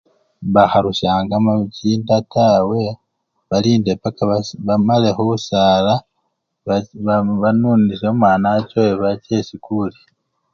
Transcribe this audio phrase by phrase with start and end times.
[0.53, 2.81] Bakharusyangamo chinda tawe
[3.49, 4.53] balinde paka basa!
[4.67, 5.93] bamale khusala
[6.65, 6.95] bache!
[7.41, 9.97] banunisye omwana achowe nebache esikuli.